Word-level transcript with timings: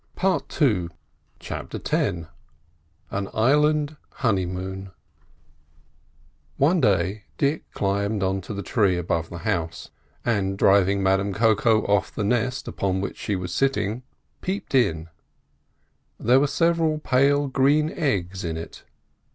PART 0.15 0.59
II 0.59 0.87
CHAPTER 1.39 1.77
X 1.77 1.93
AN 3.11 3.27
ISLAND 3.35 3.97
HONEYMOON 4.23 4.89
One 6.57 6.81
day 6.81 7.25
Dick 7.37 7.71
climbed 7.73 8.23
on 8.23 8.41
to 8.41 8.55
the 8.55 8.63
tree 8.63 8.97
above 8.97 9.29
the 9.29 9.37
house, 9.45 9.91
and, 10.25 10.57
driving 10.57 11.03
Madame 11.03 11.35
Koko 11.35 11.81
off 11.83 12.11
the 12.15 12.23
nest 12.23 12.67
upon 12.67 12.99
which 12.99 13.17
she 13.17 13.35
was 13.35 13.53
sitting, 13.53 14.01
peeped 14.41 14.73
in. 14.73 15.07
There 16.19 16.39
were 16.39 16.47
several 16.47 16.97
pale 16.97 17.47
green 17.47 17.91
eggs 17.91 18.43
in 18.43 18.57
it. 18.57 18.83